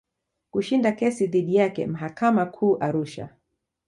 Kushinda 0.51 0.91
kesi 0.91 1.27
dhidi 1.27 1.55
yake 1.55 1.87
mahakama 1.87 2.45
Kuu 2.45 2.77
Arusha. 2.79 3.29